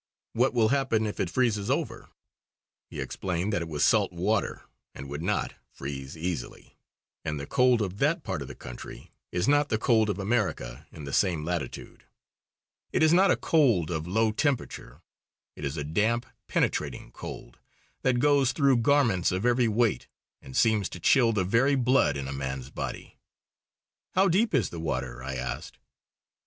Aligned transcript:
"What 0.33 0.55
will 0.55 0.69
happen 0.69 1.05
if 1.05 1.19
it 1.19 1.29
freezes 1.29 1.69
over?" 1.69 2.09
He 2.87 2.99
explained 2.99 3.53
that 3.53 3.61
it 3.61 3.67
was 3.67 3.83
salt 3.85 4.11
water, 4.11 4.63
and 4.95 5.07
would 5.07 5.21
not 5.21 5.53
freeze 5.71 6.17
easily. 6.17 6.75
And 7.23 7.39
the 7.39 7.45
cold 7.45 7.83
of 7.83 7.99
that 7.99 8.23
part 8.23 8.41
of 8.41 8.47
the 8.47 8.55
country 8.55 9.11
is 9.31 9.47
not 9.47 9.69
the 9.69 9.77
cold 9.77 10.09
of 10.09 10.17
America 10.17 10.87
in 10.91 11.03
the 11.03 11.13
same 11.13 11.45
latitude. 11.45 12.03
It 12.91 13.03
is 13.03 13.13
not 13.13 13.29
a 13.29 13.35
cold 13.35 13.91
of 13.91 14.07
low 14.07 14.31
temperature; 14.31 15.03
it 15.55 15.63
is 15.63 15.77
a 15.77 15.83
damp, 15.83 16.25
penetrating 16.47 17.11
cold 17.11 17.59
that 18.01 18.17
goes 18.17 18.53
through 18.53 18.77
garments 18.77 19.31
of 19.31 19.45
every 19.45 19.67
weight 19.67 20.07
and 20.41 20.57
seems 20.57 20.89
to 20.89 20.99
chill 20.99 21.31
the 21.31 21.43
very 21.43 21.75
blood 21.75 22.17
in 22.17 22.27
a 22.27 22.33
man's 22.33 22.71
body. 22.71 23.19
"How 24.15 24.27
deep 24.29 24.55
is 24.55 24.71
the 24.71 24.79
water?" 24.79 25.21
I 25.23 25.35
asked. 25.35 25.77